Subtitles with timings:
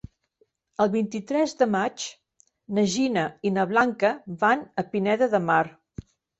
[0.85, 2.07] El vint-i-tres de maig
[2.79, 4.13] na Gina i na Blanca
[4.47, 5.63] van a Pineda de Mar.